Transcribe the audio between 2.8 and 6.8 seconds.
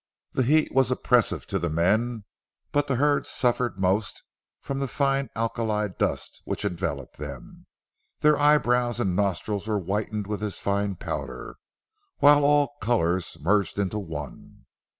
the herd suffered most from the fine alkali dust which